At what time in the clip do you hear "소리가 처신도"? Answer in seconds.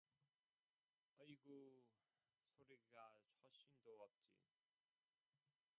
2.57-4.01